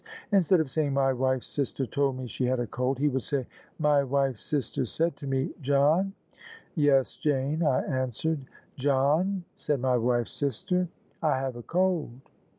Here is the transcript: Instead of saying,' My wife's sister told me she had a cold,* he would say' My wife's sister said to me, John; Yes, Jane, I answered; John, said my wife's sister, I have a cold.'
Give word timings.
Instead 0.31 0.59
of 0.59 0.71
saying,' 0.71 0.93
My 0.95 1.13
wife's 1.13 1.45
sister 1.45 1.85
told 1.85 2.17
me 2.17 2.25
she 2.25 2.45
had 2.47 2.59
a 2.59 2.65
cold,* 2.65 2.97
he 2.97 3.07
would 3.07 3.21
say' 3.21 3.45
My 3.77 4.03
wife's 4.03 4.41
sister 4.43 4.83
said 4.83 5.15
to 5.17 5.27
me, 5.27 5.51
John; 5.61 6.13
Yes, 6.73 7.15
Jane, 7.17 7.61
I 7.61 7.81
answered; 7.83 8.39
John, 8.77 9.43
said 9.55 9.79
my 9.79 9.97
wife's 9.97 10.33
sister, 10.33 10.87
I 11.21 11.37
have 11.37 11.55
a 11.55 11.61
cold.' 11.61 12.09